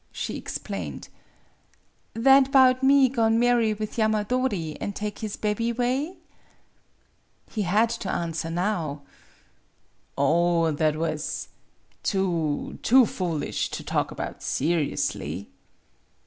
[0.11, 1.09] She explained:"
[2.15, 6.15] That 'bout me go'n' marry with Yama dori, an' take his bebby 'way?"
[7.53, 9.03] He had to answer now:"
[10.17, 11.49] Oh, that was
[12.01, 15.51] too too foolish to talk about seriously."